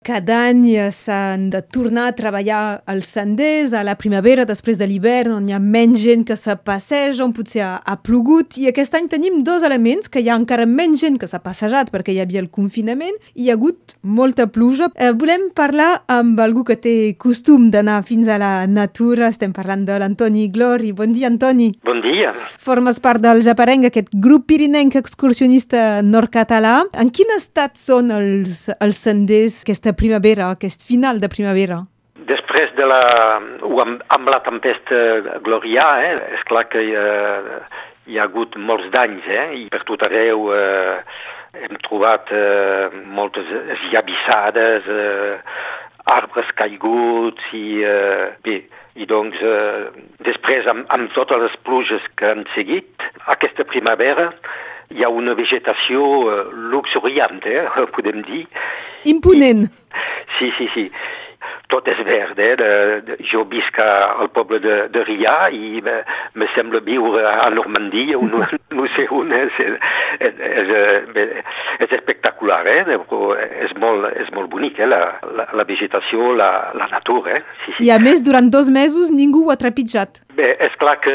Cada 0.00 0.46
any 0.48 0.62
eh, 0.80 0.86
s'han 0.88 1.50
de 1.52 1.58
tornar 1.60 2.06
a 2.08 2.12
treballar 2.16 2.80
als 2.88 3.10
senders 3.12 3.74
a 3.76 3.82
la 3.84 3.98
primavera, 4.00 4.46
després 4.48 4.78
de 4.80 4.86
l'hivern, 4.88 5.34
on 5.36 5.44
hi 5.44 5.52
ha 5.52 5.58
menys 5.60 6.00
gent 6.00 6.22
que 6.24 6.38
se 6.40 6.54
passeja, 6.56 7.20
on 7.20 7.34
potser 7.36 7.60
ha, 7.66 7.74
ha 7.84 7.98
plogut, 8.00 8.56
i 8.56 8.70
aquest 8.70 8.96
any 8.96 9.10
tenim 9.12 9.42
dos 9.44 9.60
elements, 9.68 10.08
que 10.08 10.22
hi 10.24 10.30
ha 10.32 10.38
encara 10.40 10.64
menys 10.64 11.02
gent 11.04 11.18
que 11.20 11.28
s'ha 11.28 11.42
passejat 11.44 11.90
perquè 11.92 12.14
hi 12.14 12.22
havia 12.24 12.40
el 12.40 12.48
confinament, 12.48 13.18
i 13.34 13.42
hi 13.42 13.50
ha 13.50 13.58
hagut 13.58 13.98
molta 14.00 14.46
pluja. 14.48 14.88
Eh, 14.96 15.10
volem 15.20 15.50
parlar 15.52 15.90
amb 16.08 16.40
algú 16.40 16.64
que 16.64 16.78
té 16.80 16.94
costum 17.20 17.68
d'anar 17.68 17.98
fins 18.08 18.32
a 18.32 18.40
la 18.40 18.54
natura, 18.64 19.28
estem 19.28 19.52
parlant 19.52 19.84
de 19.84 20.00
l'Antoni 20.00 20.48
Glori. 20.48 20.94
Bon 20.96 21.12
dia, 21.12 21.28
Antoni. 21.28 21.74
Bon 21.84 22.00
dia. 22.00 22.32
Formes 22.56 23.02
part 23.04 23.20
del 23.20 23.44
Japareng, 23.44 23.84
aquest 23.90 24.08
grup 24.16 24.48
pirinenc 24.48 24.96
excursionista 24.96 26.00
nord-català. 26.00 26.86
En 26.96 27.12
quin 27.12 27.36
estat 27.36 27.76
són 27.76 28.08
els, 28.16 28.64
els 28.80 29.04
senders 29.04 29.60
aquesta 29.68 29.89
aquesta 29.90 29.96
primavera, 29.96 30.50
aquest 30.50 30.84
final 30.86 31.20
de 31.20 31.28
primavera? 31.28 31.84
Després 32.26 32.70
de 32.76 32.86
la... 32.86 33.02
amb, 33.82 34.02
amb 34.14 34.30
la 34.30 34.40
tempesta 34.44 35.40
Glorià, 35.42 35.88
eh, 36.06 36.16
és 36.36 36.42
clar 36.46 36.68
que 36.70 36.80
hi 36.80 36.94
ha, 36.94 37.60
hi 38.06 38.18
ha 38.18 38.26
hagut 38.28 38.56
molts 38.56 38.90
danys, 38.94 39.24
eh, 39.26 39.64
i 39.64 39.68
per 39.72 39.82
tot 39.88 40.02
arreu 40.06 40.52
eh, 40.54 41.00
hem 41.64 41.76
trobat 41.86 42.30
eh, 42.30 42.90
moltes 43.18 43.46
llavissades, 43.90 44.86
eh, 44.86 45.34
arbres 46.10 46.50
caiguts 46.58 47.50
i 47.54 47.82
eh, 47.82 48.30
bé, 48.44 48.60
i 48.94 49.06
doncs 49.06 49.38
eh, 49.42 49.90
després 50.26 50.66
amb, 50.70 50.86
amb 50.94 51.10
totes 51.16 51.42
les 51.48 51.56
pluges 51.66 52.06
que 52.16 52.30
han 52.30 52.46
seguit, 52.54 53.10
aquesta 53.34 53.66
primavera 53.66 54.30
hi 54.90 55.04
ha 55.04 55.10
una 55.14 55.34
vegetació 55.38 56.04
eh, 56.30 56.44
luxuriant, 56.72 57.42
eh, 57.46 57.66
podem 57.96 58.22
dir. 58.26 58.44
Imponent. 59.04 59.70
Sí, 60.38 60.50
sí, 60.58 60.66
sí. 60.74 60.90
Tot 61.70 61.86
és 61.90 62.00
verd, 62.06 62.38
eh? 62.42 62.54
De, 62.58 62.70
de, 63.06 63.16
jo 63.30 63.44
visc 63.50 63.76
al 63.84 64.30
poble 64.34 64.58
de, 64.62 64.76
de 64.90 65.04
Rià 65.06 65.36
i 65.54 65.80
me, 65.86 66.00
me 66.34 66.48
sembla 66.56 66.80
viure 66.86 67.22
a 67.30 67.48
Normandia 67.54 68.18
o 68.18 68.26
no, 68.26 68.42
no 68.76 68.86
sé 68.94 69.06
on, 69.14 69.30
és, 69.36 69.60
és, 70.18 70.40
és, 70.50 70.72
és 71.86 71.94
espectacular, 71.98 72.62
eh? 72.66 72.82
És 72.90 73.74
molt, 73.78 74.08
és 74.18 74.32
molt 74.34 74.50
bonic, 74.52 74.80
eh? 74.82 74.88
La, 74.90 75.00
la, 75.36 75.46
la 75.60 75.66
vegetació, 75.68 76.32
la, 76.38 76.50
la 76.74 76.90
natura, 76.90 77.38
eh? 77.38 77.44
Sí, 77.64 77.76
sí. 77.76 77.86
I 77.86 77.94
a 77.94 78.00
més, 78.02 78.24
durant 78.26 78.50
dos 78.50 78.70
mesos 78.72 79.12
ningú 79.14 79.46
ho 79.46 79.54
ha 79.54 79.58
trepitjat. 79.60 80.24
Bé, 80.38 80.52
és 80.66 80.74
clar 80.82 80.96
que 81.04 81.14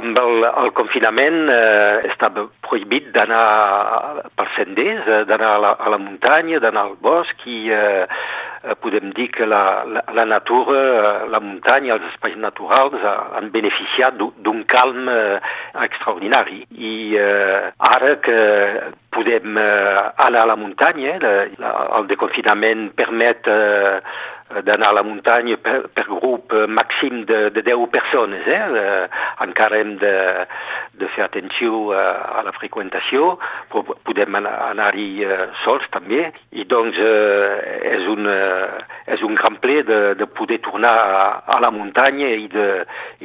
amb 0.00 0.18
el, 0.20 0.44
el 0.50 0.72
confinament 0.76 1.46
eh, 1.52 2.02
estava 2.10 2.46
prohibit 2.66 3.08
d'anar 3.14 3.46
per 4.36 4.48
senders, 4.56 5.06
eh, 5.06 5.24
d'anar 5.30 5.54
a, 5.54 5.62
la, 5.62 5.72
a 5.80 5.94
la 5.94 6.00
muntanya, 6.02 6.60
d'anar 6.60 6.90
al 6.90 6.98
bosc 7.00 7.48
i 7.48 7.70
eh 7.72 8.04
podem 8.74 9.12
dir 9.16 9.28
que 9.30 9.46
la, 9.46 9.84
la, 9.86 10.02
la 10.16 10.24
natura, 10.26 10.78
eh, 10.80 11.28
la 11.30 11.40
muntanya, 11.40 11.94
els 11.96 12.08
espais 12.12 12.36
naturals 12.40 13.02
han 13.06 13.50
beneficiat 13.54 14.18
d'un 14.18 14.62
calm 14.70 15.08
eh, 15.12 15.38
extraordinari. 15.86 16.64
I 16.74 16.94
eh, 17.20 17.72
ara 17.78 18.16
que 18.24 18.38
podem 19.16 19.56
eh, 19.56 20.12
anar 20.26 20.44
a 20.44 20.52
la 20.52 20.56
muntanya, 20.56 21.16
eh, 21.16 21.50
el 21.98 22.08
deconfinament 22.10 22.90
permet 22.96 23.48
eh, 23.48 24.00
d'anar 24.66 24.92
a 24.92 24.96
la 25.00 25.02
muntanya 25.02 25.56
per, 25.58 25.88
per 25.90 26.04
grup 26.06 26.52
màxim 26.70 27.24
de, 27.26 27.48
de 27.50 27.64
10 27.66 27.88
persones. 27.90 28.44
Eh? 28.46 29.08
Encara 29.42 29.80
hem 29.80 29.96
de, 29.98 30.12
de 31.00 31.08
fer 31.16 31.24
atenció 31.24 31.80
a, 31.96 32.04
a 32.38 32.44
la 32.46 32.52
freqüentació, 32.54 33.32
però 33.72 33.96
podem 34.06 34.38
anar-hi 34.38 35.08
sols 35.64 35.88
també, 35.96 36.28
i 36.54 36.68
doncs 36.70 37.00
és, 37.02 38.06
un, 38.12 38.30
és 39.16 39.26
un 39.26 39.34
gran 39.40 39.58
ple 39.64 39.80
de, 39.88 40.00
de 40.20 40.30
poder 40.38 40.60
tornar 40.68 40.94
a, 40.94 41.26
a 41.56 41.60
la 41.66 41.72
muntanya 41.74 42.30
i 42.36 42.46
de, 42.52 42.70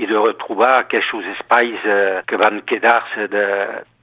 i 0.01 0.09
de 0.09 0.25
retrobar 0.25 0.73
aquests 0.79 1.33
espais 1.35 1.85
que 2.25 2.41
van 2.41 2.63
quedar-se 2.65 3.29
de, 3.29 3.47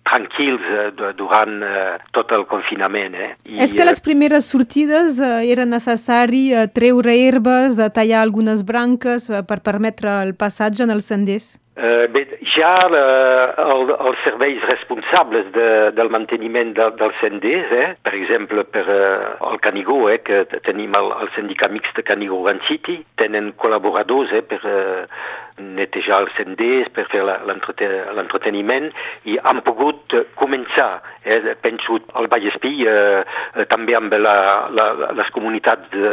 tranquils 0.09 0.65
eh, 0.73 1.13
durant 1.17 1.63
eh, 1.63 1.99
tot 2.17 2.33
el 2.37 2.47
confinament. 2.51 3.15
Eh? 3.15 3.31
I, 3.49 3.61
És 3.65 3.75
que 3.77 3.87
les 3.87 4.01
primeres 4.05 4.49
sortides 4.51 5.21
eh, 5.21 5.33
era 5.53 5.69
necessari 5.69 6.49
eh, 6.55 6.67
treure 6.73 7.15
herbes, 7.15 7.79
eh, 7.79 7.91
tallar 7.95 8.25
algunes 8.25 8.65
branques 8.67 9.29
eh, 9.31 9.43
per 9.49 9.61
permetre 9.65 10.21
el 10.25 10.35
passatge 10.39 10.87
en 10.87 10.95
els 10.95 11.09
senders? 11.13 11.57
Uh, 11.79 12.09
bé, 12.11 12.25
ja 12.57 12.73
uh, 12.91 13.53
el, 13.63 13.93
els 13.95 14.23
serveis 14.27 14.65
responsables 14.67 15.47
de, 15.55 15.67
del 15.95 16.09
manteniment 16.11 16.73
de, 16.75 16.89
dels 16.99 17.21
senders, 17.23 17.71
eh, 17.71 17.93
per 18.03 18.17
exemple 18.19 18.65
per 18.67 18.83
uh, 18.83 19.37
el 19.53 19.61
Canigó, 19.63 20.01
eh, 20.11 20.19
que 20.27 20.41
tenim 20.67 20.97
el, 20.99 21.13
el 21.23 21.31
sindicat 21.37 21.71
mixt 21.71 21.95
de 21.95 22.03
Canigó 22.03 22.41
Grand 22.43 22.67
City, 22.67 22.97
tenen 23.23 23.53
col·laboradors 23.63 24.35
eh, 24.35 24.43
per 24.51 24.59
uh, 24.67 25.23
netejar 25.63 26.19
els 26.25 26.35
senders, 26.39 26.91
per 26.95 27.07
fer 27.13 27.23
l'entreteniment, 27.23 28.91
i 29.31 29.39
han 29.39 29.63
pogut 29.67 30.19
començar, 30.39 30.89
eh, 31.23 31.55
penso 31.63 32.01
al 32.19 32.27
Vallespí, 32.33 32.75
eh, 32.91 33.67
també 33.71 33.95
amb 33.99 34.19
la, 34.19 34.37
la, 34.75 34.91
les 35.19 35.31
comunitats 35.35 35.95
de, 35.95 36.13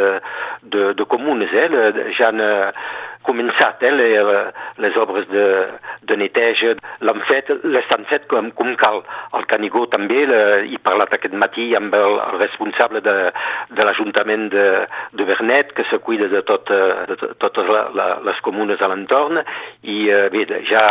de, 0.62 0.88
de 0.94 1.10
comunes, 1.10 1.58
eh, 1.58 1.92
ja 2.22 2.30
han 2.30 2.46
començat 3.28 3.84
eh, 3.86 3.92
les, 3.94 4.52
les 4.84 4.98
obres 5.02 5.28
de, 5.32 5.46
de 6.08 6.18
neteja, 6.20 6.76
l'han 7.06 7.22
fet, 7.30 7.52
l'estan 7.64 8.06
fet 8.12 8.28
com, 8.32 8.52
com 8.58 8.74
cal. 8.82 9.02
El 9.38 9.48
Canigó 9.52 9.86
també, 9.92 10.26
le, 10.30 10.42
he 10.72 10.80
parlat 10.86 11.16
aquest 11.18 11.36
matí 11.42 11.72
amb 11.78 11.96
el, 11.98 12.20
el 12.30 12.40
responsable 12.44 13.02
de, 13.06 13.16
de 13.76 13.88
l'Ajuntament 13.88 14.48
de, 14.54 14.68
de 15.18 15.28
Vernet, 15.32 15.74
que 15.78 15.88
se 15.92 16.00
cuida 16.06 16.30
de, 16.32 16.44
tot, 16.48 16.70
de, 16.70 17.16
de 17.16 17.34
totes 17.42 17.72
la, 17.72 17.88
la, 17.98 18.10
les 18.26 18.42
comunes 18.46 18.82
a 18.82 18.92
l'entorn, 18.92 19.42
i 19.84 20.00
eh, 20.14 20.26
bé, 20.34 20.46
ja 20.72 20.86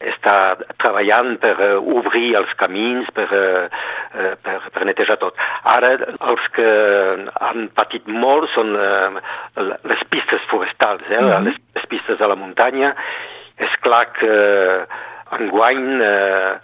està 0.00 0.34
treballant 0.80 1.36
per 1.42 1.56
uh, 1.60 1.76
obrir 1.98 2.32
els 2.38 2.52
camins, 2.60 3.08
per, 3.16 3.28
uh, 3.28 4.30
per, 4.42 4.56
per 4.72 4.86
netejar 4.88 5.18
tot. 5.20 5.36
Ara, 5.68 5.92
els 6.30 6.48
que 6.56 6.70
han 7.48 7.68
patit 7.76 8.08
molt 8.08 8.48
són 8.54 8.72
uh, 8.76 9.20
les 9.60 10.06
pistes 10.08 10.48
forestals, 10.52 11.04
eh? 11.10 11.20
Mm 11.20 11.28
-hmm. 11.28 11.44
les, 11.50 11.60
les 11.76 11.86
pistes 11.86 12.20
a 12.20 12.28
la 12.28 12.40
muntanya. 12.40 12.94
És 13.60 13.72
clar 13.84 14.06
que 14.16 14.34
enguany, 15.30 16.00
eh, 16.02 16.58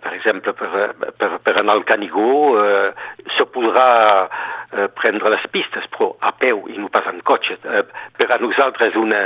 per 0.00 0.12
exemple, 0.14 0.52
per, 0.52 0.94
per, 1.18 1.30
per 1.42 1.54
anar 1.60 1.74
al 1.76 1.84
Canigó, 1.88 2.54
eh, 2.62 2.92
se 3.36 3.46
podrà 3.54 3.88
eh, 4.74 4.88
prendre 4.98 5.30
les 5.32 5.46
pistes, 5.52 5.86
però 5.94 6.10
a 6.20 6.32
peu 6.36 6.64
i 6.72 6.76
no 6.78 6.90
pas 6.92 7.06
en 7.10 7.20
cotxe. 7.26 7.56
Eh, 7.62 7.84
per 8.18 8.28
a 8.34 8.40
nosaltres 8.42 8.96
una, 8.98 9.20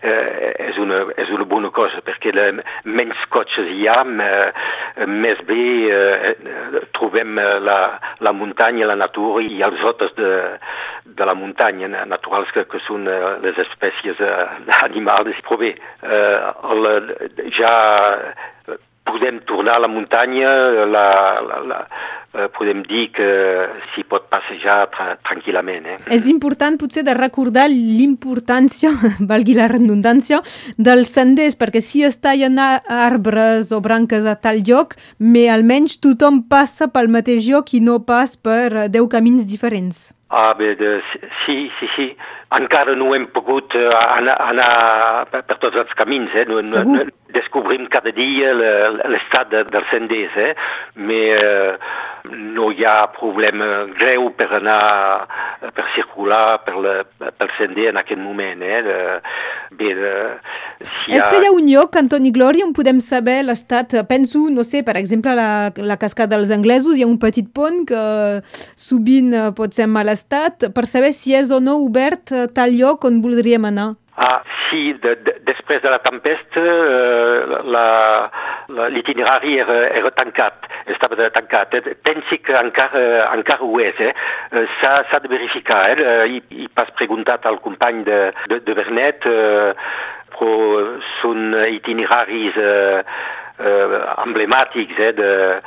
eh, 0.00 0.52
és 0.68 0.78
una, 0.82 1.00
és 1.20 1.32
una 1.34 1.46
bona 1.48 1.72
cosa, 1.74 2.02
perquè 2.06 2.34
la, 2.36 2.48
menys 2.84 3.24
cotxes 3.32 3.70
hi 3.74 3.88
ha, 3.90 3.98
eh, 4.04 5.06
més 5.08 5.40
bé 5.48 5.64
eh, 5.96 6.34
trobem 6.96 7.40
la, 7.66 7.80
la 8.20 8.34
muntanya, 8.36 8.88
la 8.90 8.98
natura 9.00 9.44
i 9.46 9.62
els 9.66 9.82
hotes 9.86 10.14
de, 10.18 10.30
de 11.04 11.26
la 11.26 11.34
muntanya 11.34 12.04
naturals 12.06 12.52
que, 12.54 12.66
que 12.70 12.80
són 12.86 13.08
eh, 13.08 13.20
les 13.44 13.58
espècies 13.66 14.20
eh, 14.20 14.38
animals. 14.84 15.40
Però 15.46 15.60
bé, 15.60 15.74
eh, 16.04 16.38
el, 16.74 16.88
ja 17.56 17.74
podem 19.10 19.40
tornar 19.48 19.76
a 19.76 19.84
la 19.84 19.88
muntanya, 19.90 20.50
la, 20.86 21.06
la, 21.42 21.60
la, 21.66 21.78
eh, 22.34 22.48
podem 22.56 22.82
dir 22.88 23.08
que 23.16 23.28
s'hi 23.92 24.04
pot 24.10 24.28
passejar 24.32 24.78
tra 24.94 25.08
tranquil·lament. 25.26 25.86
Eh? 25.86 25.96
És 26.16 26.28
important 26.30 26.78
potser 26.80 27.04
de 27.06 27.14
recordar 27.16 27.68
l'importància, 27.70 28.92
valgui 29.32 29.56
la 29.58 29.70
redundància, 29.72 30.42
dels 30.78 31.14
senders, 31.16 31.58
perquè 31.60 31.82
si 31.84 32.04
es 32.06 32.20
tallen 32.22 32.58
arbres 32.60 33.72
o 33.72 33.82
branques 33.84 34.26
a 34.26 34.36
tal 34.36 34.62
lloc, 34.66 34.96
me 35.18 35.48
almenys 35.50 36.00
tothom 36.02 36.44
passa 36.50 36.90
pel 36.92 37.10
mateix 37.12 37.46
lloc 37.48 37.74
i 37.74 37.82
no 37.84 38.00
pas 38.06 38.36
per 38.36 38.88
deu 38.88 39.08
camins 39.10 39.46
diferents. 39.48 40.10
Ah, 40.32 40.54
bé, 40.54 40.76
de, 40.76 41.02
sí, 41.44 41.68
sí, 41.80 41.86
sí. 41.96 42.04
Encara 42.54 42.94
no 42.94 43.08
hem 43.16 43.26
pogut 43.34 43.74
uh, 43.74 43.88
anar, 44.14 44.36
anar 44.44 44.68
per, 45.32 45.40
per 45.48 45.56
tots 45.58 45.80
els 45.82 45.90
camins, 45.98 46.30
eh? 46.38 46.44
No, 46.46 46.60
no, 46.62 46.82
no, 46.86 47.02
descobrim 47.34 47.88
cada 47.90 48.12
dia 48.14 48.52
l'estat 48.54 49.50
de, 49.50 49.64
dels 49.74 49.90
senders, 49.90 50.38
eh? 50.38 50.52
Uh, 50.94 51.74
no 52.28 52.70
hi 52.72 52.84
ha 52.84 53.06
problema 53.14 53.86
greu 53.98 54.28
per 54.36 54.48
anar, 54.58 54.80
per 55.60 55.86
circular 55.94 56.60
per 56.64 56.74
la, 56.82 56.94
pel 57.30 57.52
sender 57.58 57.90
en 57.90 58.00
aquest 58.00 58.20
moment. 58.20 58.62
Eh? 58.62 58.80
De, 58.86 58.98
bé, 59.78 59.94
de, 59.98 60.12
si 60.80 61.16
És 61.16 61.24
ha... 61.24 61.30
que 61.30 61.40
hi 61.40 61.48
ha 61.48 61.54
un 61.54 61.68
lloc, 61.70 61.96
Antoni 62.00 62.32
Glòria, 62.34 62.66
on 62.66 62.74
podem 62.76 63.00
saber 63.04 63.40
l'estat, 63.46 63.96
penso, 64.10 64.46
no 64.52 64.64
sé, 64.66 64.84
per 64.86 64.96
exemple, 65.00 65.34
la, 65.38 65.70
la 65.76 65.98
cascada 66.00 66.36
dels 66.36 66.52
anglesos, 66.54 66.98
hi 66.98 67.06
ha 67.06 67.10
un 67.10 67.18
petit 67.22 67.48
pont 67.54 67.82
que 67.88 68.04
sovint 68.78 69.32
pot 69.56 69.76
ser 69.76 69.88
en 69.88 69.94
mal 69.96 70.12
estat, 70.12 70.70
per 70.76 70.86
saber 70.90 71.14
si 71.16 71.34
és 71.38 71.50
o 71.54 71.60
no 71.64 71.78
obert 71.84 72.34
tal 72.56 72.76
lloc 72.76 73.08
on 73.08 73.22
voldríem 73.24 73.68
anar. 73.70 73.94
Ah, 74.20 74.42
sí, 74.70 74.92
de, 75.02 75.14
de, 75.26 75.34
després 75.46 75.82
de 75.82 75.90
la 75.92 75.98
tempesta 76.04 76.62
l'itinerari 78.94 79.58
era, 79.60 79.78
era 79.98 80.12
tancat, 80.14 80.68
estava 80.94 81.28
tancat. 81.34 81.74
Pensi 82.06 82.38
que 82.44 82.56
encara, 82.58 83.26
encara 83.34 83.66
ho 83.66 83.80
és, 83.82 83.98
eh? 84.06 84.14
s'ha 84.80 85.20
de 85.20 85.32
verificar. 85.32 85.82
Eh? 85.90 86.38
I, 86.38 86.40
I 86.64 86.70
pas 86.74 86.90
preguntat 86.98 87.46
al 87.46 87.60
company 87.64 88.04
de, 88.06 88.20
de, 88.52 88.60
de 88.66 88.78
Bernet, 88.78 89.26
eh, 89.28 89.74
però 90.40 90.86
són 91.20 91.52
itineraris 91.68 92.56
eh, 92.56 93.02
emblemàtics 94.24 95.00
eh, 95.04 95.60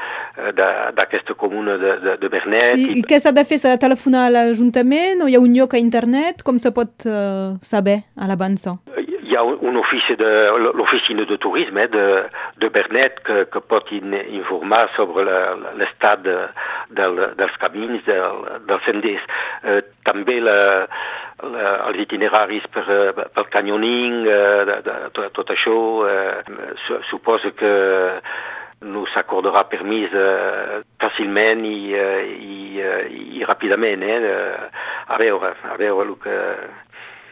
d'aquesta 0.58 1.36
comuna 1.38 1.78
de, 1.78 1.96
de, 2.02 2.18
de 2.22 2.30
Bernet. 2.32 2.76
Sí, 2.80 2.90
I 3.00 3.06
què 3.08 3.20
s'ha 3.22 3.34
de 3.36 3.46
fer? 3.48 3.60
S'ha 3.62 3.76
de 3.76 3.82
telefonar 3.82 4.28
a 4.28 4.34
l'Ajuntament 4.34 5.22
o 5.24 5.30
hi 5.30 5.38
ha 5.38 5.44
un 5.44 5.54
lloc 5.56 5.76
a 5.76 5.82
internet? 5.82 6.42
Com 6.46 6.60
se 6.60 6.74
pot 6.74 7.06
uh, 7.06 7.54
saber 7.62 8.02
a 8.18 8.30
l'avança? 8.30 8.78
Hi 9.24 9.38
ha 9.38 9.44
un 9.44 9.78
ofici 9.80 10.16
de 10.20 10.32
l'oficina 10.78 11.26
de 11.26 11.38
turisme 11.42 11.86
eh, 11.86 11.90
de, 11.90 12.06
de 12.62 12.70
Bernet 12.74 13.22
que, 13.26 13.46
que 13.54 13.62
pot 13.66 13.90
in, 13.96 14.14
informar 14.36 14.84
sobre 14.98 15.26
l'estat 15.80 16.22
de, 16.26 16.36
del, 16.98 17.22
dels 17.40 17.56
camins, 17.62 18.04
del, 18.06 18.44
dels 18.70 18.86
senders. 18.90 19.26
Eh, 19.64 19.82
també 20.06 20.38
la, 20.44 20.58
la, 21.52 21.76
els 21.90 22.02
itineraris 22.06 22.66
per, 22.74 22.86
pel 23.36 23.50
canyoning, 23.54 24.24
eh, 24.28 24.64
de, 24.70 24.80
de, 24.88 24.98
tot, 25.16 25.32
tot 25.36 25.54
això, 25.56 25.78
eh, 26.08 27.00
suposa 27.10 27.54
que 27.58 27.74
no 28.84 29.06
s'acordarà 29.14 29.64
permís 29.72 30.12
eh, 30.12 30.82
fàcilment 31.02 31.64
i, 31.68 31.78
eh, 31.96 32.24
i, 32.34 32.62
eh, 32.84 33.04
i 33.40 33.46
ràpidament. 33.48 34.04
Eh, 34.04 34.72
a 35.08 35.20
veure, 35.20 35.54
a 35.72 35.78
veure 35.80 36.08
el 36.10 36.18
que 36.24 36.40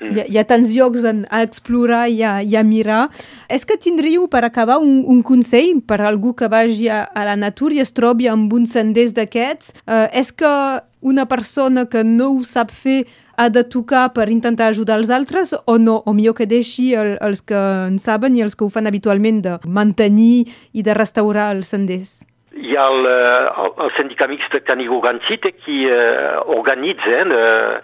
hi 0.01 0.19
ha, 0.19 0.25
hi 0.25 0.39
ha 0.39 0.45
tants 0.47 0.71
llocs 0.73 1.05
en, 1.07 1.23
a 1.29 1.43
explorar 1.45 2.05
i 2.09 2.21
a, 2.25 2.39
i 2.41 2.55
a 2.57 2.63
mirar. 2.65 3.03
És 3.51 3.67
que 3.67 3.77
tindríeu, 3.81 4.27
per 4.31 4.43
acabar, 4.47 4.79
un, 4.81 5.01
un 5.05 5.21
consell 5.25 5.81
per 5.87 6.01
a 6.01 6.07
algú 6.09 6.33
que 6.37 6.49
vagi 6.51 6.89
a, 6.89 7.03
a 7.13 7.25
la 7.27 7.37
natura 7.39 7.77
i 7.77 7.83
es 7.83 7.93
trobi 7.97 8.29
amb 8.31 8.53
un 8.53 8.65
senders 8.69 9.13
d'aquests? 9.17 9.75
Eh, 9.85 10.07
és 10.23 10.31
que 10.33 10.53
una 11.01 11.25
persona 11.29 11.87
que 11.89 12.03
no 12.05 12.31
ho 12.35 12.41
sap 12.45 12.73
fer 12.73 13.03
ha 13.37 13.49
de 13.49 13.63
tocar 13.63 14.11
per 14.15 14.29
intentar 14.29 14.71
ajudar 14.71 14.97
els 15.01 15.09
altres 15.09 15.53
o 15.65 15.77
no? 15.77 16.01
O 16.05 16.13
millor 16.13 16.35
que 16.37 16.47
deixi 16.49 16.91
el, 16.95 17.17
els 17.21 17.41
que 17.41 17.59
en 17.87 17.99
saben 17.99 18.35
i 18.35 18.43
els 18.45 18.55
que 18.55 18.65
ho 18.65 18.69
fan 18.69 18.87
habitualment 18.87 19.41
de 19.45 19.57
mantenir 19.65 20.47
i 20.73 20.83
de 20.83 20.95
restaurar 20.97 21.51
els 21.55 21.71
senders? 21.73 22.21
Hi 22.51 22.75
ha 22.75 22.87
el, 22.91 23.05
el, 23.07 23.69
el 23.85 23.93
sindicat 23.97 24.29
mixt 24.31 24.57
Canigó 24.67 24.99
Gancite 25.03 25.53
qui 25.63 25.85
eh, 25.87 26.33
organitza 26.57 27.21
eh, 27.23 27.77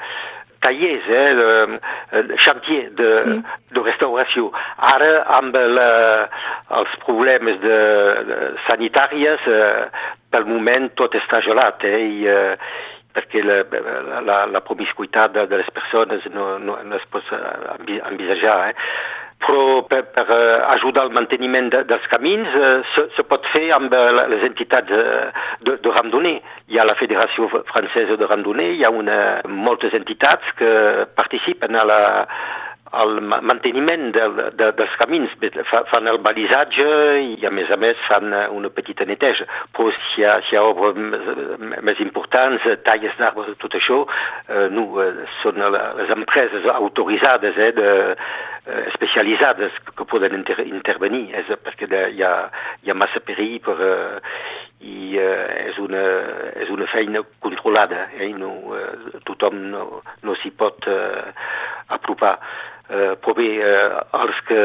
tallers, 0.59 1.07
eh, 1.07 1.35
de, 2.11 2.23
de 2.27 2.38
chantier 2.38 2.89
de, 2.95 3.15
sí. 3.15 3.38
de 3.73 3.83
restauració. 3.85 4.51
Ara, 4.94 5.11
amb 5.38 5.55
la, 5.75 5.89
els 6.79 6.97
problemes 7.05 7.59
de, 7.63 7.79
de 8.29 8.39
sanitàries, 8.67 9.47
eh, 9.53 9.88
pel 10.33 10.47
moment 10.49 10.89
tot 10.99 11.15
està 11.17 11.41
gelat, 11.45 11.85
eh, 11.88 12.03
i, 12.03 12.27
eh, 12.27 12.95
perquè 13.18 13.44
la, 13.44 13.62
la, 14.22 14.42
la 14.54 14.66
promiscuitat 14.66 15.34
de, 15.34 15.48
de 15.50 15.64
les 15.64 15.72
persones 15.74 16.25
no, 16.34 16.56
no, 16.62 16.78
no 16.86 17.00
es 17.02 17.08
pot 17.12 17.34
envisajar. 17.34 18.60
Eh 18.69 19.25
però 19.38 19.84
per, 19.86 20.02
per 20.14 20.25
uh, 20.25 20.58
ajudar 20.74 21.06
al 21.06 21.14
manteniment 21.14 21.69
de, 21.74 21.84
dels 21.90 22.06
camins 22.10 22.56
uh, 22.58 22.80
se, 22.94 23.06
se 23.16 23.25
pot 23.30 23.46
fer 23.54 23.68
amb 23.75 23.94
uh, 23.94 24.06
les 24.31 24.46
entitats 24.48 24.90
de, 24.90 25.75
de 25.78 25.94
randonnée. 25.94 26.40
Hi 26.74 26.80
ha 26.80 26.88
la 26.88 26.98
Federació 27.00 27.50
Francesa 27.54 28.18
de 28.18 28.30
Randonnée, 28.30 28.74
hi 28.75 28.86
ha 28.86 28.92
una, 28.92 29.19
moltes 29.48 29.94
entitats 29.98 30.56
que 30.58 30.72
participen 31.16 31.78
a 31.78 31.86
la, 31.88 32.02
al 32.92 33.19
manteniment 33.22 34.12
de, 34.16 34.25
de, 34.56 34.69
dels 34.78 34.95
camins, 35.01 35.34
fan 35.92 36.10
el 36.12 36.19
balisatge 36.24 36.88
i 37.36 37.48
a 37.48 37.51
més 37.54 37.72
a 37.74 37.78
més 37.81 38.00
fan 38.07 38.31
una 38.56 38.72
petita 38.74 39.06
neteja. 39.10 39.48
Però 39.75 39.92
si 39.95 40.22
hi 40.22 40.28
ha, 40.28 40.36
si 40.48 40.56
hi 40.56 40.60
ha 40.60 40.66
obres 40.68 40.98
més 41.86 42.04
importants, 42.04 42.68
talles 42.88 43.18
d'arbres, 43.19 43.57
tot 43.62 43.75
això, 43.80 44.04
eh, 44.48 44.68
no, 44.74 44.88
són 45.42 45.63
les 45.74 46.13
empreses 46.16 46.69
autoritzades 46.74 47.57
eh, 47.57 47.72
de, 47.78 47.89
eh, 48.68 48.84
especialitzades 48.94 49.75
que 49.90 50.07
poden 50.07 50.40
inter 50.40 50.60
intervenir, 50.68 51.28
és 51.42 51.51
perquè 51.63 51.90
de, 51.92 52.06
hi, 52.16 52.24
ha, 52.24 52.50
hi 52.83 52.92
ha 52.92 52.98
massa 52.98 53.24
perill 53.25 53.60
per, 53.66 53.78
eh, 53.78 54.40
i 54.88 55.18
eh, 55.18 55.69
és, 55.72 55.78
una, 55.81 56.04
és 56.62 56.69
una 56.74 56.88
feina 56.92 57.24
controlada, 57.44 58.07
eh, 58.13 58.30
no, 58.38 58.54
eh, 58.78 59.22
tothom 59.25 59.60
no, 59.72 60.01
no 60.24 60.38
s'hi 60.42 60.54
pot 60.57 60.88
eh, 60.92 61.33
apropar. 61.98 62.38
Eh, 62.89 63.16
però 63.19 63.34
bé, 63.36 63.50
eh, 63.60 63.88
els 64.22 64.38
que 64.48 64.62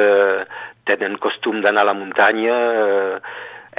tenen 0.87 1.19
costum 1.23 1.63
d'anar 1.63 1.83
a 1.83 1.91
la 1.91 1.97
muntanya 1.99 2.59
eh, 2.83 3.17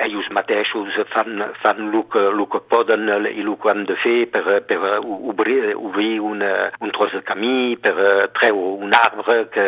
ells 0.04 0.28
mateixos 0.34 0.96
fan, 1.14 1.38
fan 1.62 1.80
el, 1.86 2.00
que, 2.12 2.22
el 2.32 2.42
que 2.52 2.60
poden 2.72 3.06
i 3.30 3.44
el 3.44 3.52
que 3.62 3.70
han 3.72 3.86
de 3.86 3.96
fer 4.02 4.16
per, 4.34 4.44
per 4.68 4.80
obrir, 5.06 5.76
obrir 5.78 6.18
una, 6.20 6.52
un 6.82 6.92
tros 6.96 7.14
de 7.14 7.22
camí, 7.28 7.78
per 7.78 7.94
treure 8.40 8.74
un 8.88 8.96
arbre 8.98 9.38
que 9.54 9.68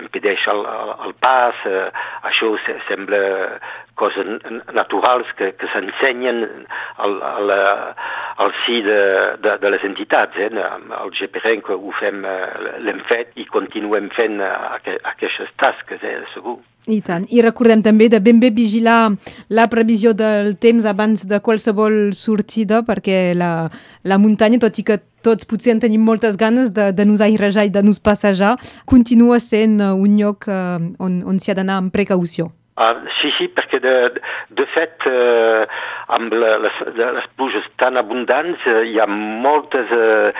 impedeix 0.00 0.48
el, 0.54 0.64
el 1.06 1.14
pas. 1.20 1.62
Això 2.32 2.54
sembla 2.88 3.22
coses 4.00 4.26
naturals 4.72 5.28
que, 5.36 5.52
que 5.60 5.68
s'ensenyen 5.74 6.46
al, 7.04 7.18
al, 7.34 7.54
al 8.36 8.52
si 8.64 8.80
de, 8.82 9.00
de, 9.44 9.56
de 9.60 9.70
les 9.74 9.84
entitats. 9.84 10.36
Eh? 10.36 10.50
El 10.52 11.14
GPRN 11.18 11.62
que 11.66 11.76
ho 11.76 11.94
fem, 12.00 12.24
l'hem 12.86 13.00
fet 13.10 13.32
i 13.40 13.46
continuem 13.50 14.10
fent 14.16 14.40
aquestes 14.42 15.50
tasques, 15.60 16.02
eh, 16.02 16.20
segur. 16.34 16.58
I 16.90 16.98
tant. 17.06 17.28
I 17.30 17.44
recordem 17.44 17.82
també 17.84 18.08
de 18.10 18.18
ben 18.18 18.40
bé 18.42 18.50
vigilar 18.50 19.12
la 19.54 19.68
previsió 19.70 20.10
del 20.18 20.56
temps 20.58 20.86
abans 20.88 21.22
de 21.30 21.38
qualsevol 21.38 22.10
sortida, 22.18 22.80
perquè 22.82 23.36
la, 23.38 23.68
la 24.02 24.18
muntanya, 24.18 24.58
tot 24.62 24.80
i 24.82 24.86
que 24.88 24.98
tots 25.22 25.46
potser 25.46 25.76
en 25.76 25.82
tenim 25.84 26.02
moltes 26.02 26.34
ganes 26.36 26.72
de, 26.74 26.90
de 26.90 27.06
nos 27.06 27.22
airejar 27.22 27.68
i 27.68 27.70
de 27.70 27.84
nos 27.86 28.02
passejar, 28.02 28.56
continua 28.84 29.38
sent 29.38 29.78
un 29.78 30.18
lloc 30.18 30.48
on, 30.50 31.22
on 31.22 31.38
s'hi 31.38 31.54
ha 31.54 31.58
d'anar 31.60 31.78
amb 31.84 31.94
precaució. 31.94 32.50
Ah, 32.74 32.94
sí, 33.20 33.28
sí, 33.36 33.50
perquè 33.52 33.82
de, 33.84 33.92
de 34.56 34.64
fet, 34.72 35.04
eh, 35.04 35.64
amb 36.16 36.32
les, 36.32 36.78
les 36.96 37.26
pluges 37.36 37.66
tan 37.76 37.98
abundants, 38.00 38.64
eh, 38.64 38.78
hi 38.88 38.94
ha 38.96 39.04
moltes 39.12 39.92
eh, 39.92 40.30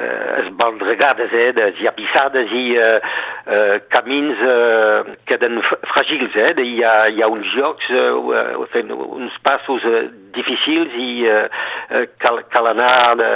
eh, 0.00 0.30
esbaldregades, 0.46 1.34
eh, 1.36 1.50
desllavissades 1.58 2.54
i 2.56 2.64
eh, 2.80 3.12
eh, 3.44 3.76
camins 3.92 4.40
eh, 4.40 5.12
queden 5.28 5.60
fràgils. 5.92 6.38
Eh, 6.40 6.54
hi, 6.64 6.78
ha, 6.80 6.94
hi 7.12 7.20
ha 7.20 7.28
uns 7.28 7.52
llocs, 7.60 7.90
eh, 7.92 8.88
uns 9.20 9.36
passos 9.44 9.84
eh, 9.84 10.06
difícils 10.32 10.96
i 10.96 11.26
eh, 11.28 12.06
cal, 12.24 12.40
cal 12.54 12.72
anar 12.72 13.18
de, 13.20 13.34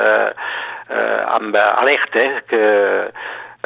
eh, 0.96 1.18
amb 1.36 1.60
alerta, 1.60 2.24
eh, 2.24 2.40
que 2.48 2.64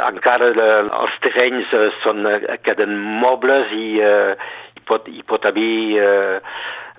encara 0.09 0.51
de, 0.57 0.67
els 0.99 1.15
terrenys 1.23 1.79
eh, 1.79 1.87
són, 2.03 2.27
queden 2.67 2.97
mobles 3.23 3.71
i 3.77 3.87
eh, 4.03 4.35
pot, 4.91 5.09
hi 5.09 5.23
pot 5.27 5.47
haver 5.47 5.73
eh, 6.03 6.39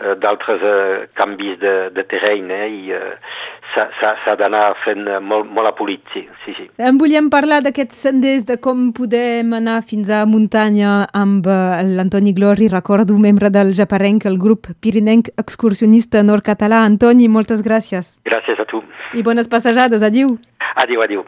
eh, 0.02 0.16
d'altres 0.24 0.64
eh, 0.64 1.08
canvis 1.20 1.60
de, 1.62 1.76
de 1.96 2.06
terreny 2.10 2.52
eh, 2.56 2.68
i 2.72 2.94
eh, 2.96 3.16
s'ha 3.72 4.36
d'anar 4.40 4.64
fent 4.84 5.06
molt, 5.24 5.48
molt 5.48 5.70
apolit, 5.70 6.02
sí, 6.14 6.26
sí, 6.44 6.56
sí. 6.58 6.68
En 6.82 7.00
volíem 7.00 7.30
parlar 7.32 7.62
d'aquests 7.64 8.02
senders, 8.08 8.46
de 8.48 8.58
com 8.60 8.90
podem 8.96 9.54
anar 9.58 9.80
fins 9.88 10.12
a 10.12 10.24
muntanya 10.28 11.06
amb 11.18 11.48
eh, 11.48 11.82
l'Antoni 11.96 12.36
Glori, 12.38 12.68
recordo, 12.72 13.18
membre 13.18 13.52
del 13.54 13.76
Japarenc, 13.78 14.28
el 14.28 14.40
grup 14.42 14.72
pirinenc 14.84 15.32
excursionista 15.42 16.24
nord-català. 16.28 16.84
Antoni, 16.88 17.32
moltes 17.32 17.64
gràcies. 17.64 18.18
Gràcies 18.28 18.60
a 18.60 18.68
tu. 18.68 18.84
I 19.16 19.24
bones 19.24 19.52
passejades, 19.52 20.04
adiu. 20.04 20.38
Adiu, 20.76 21.04
adiu. 21.04 21.26